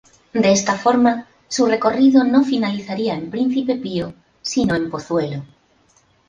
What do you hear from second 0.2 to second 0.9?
De esta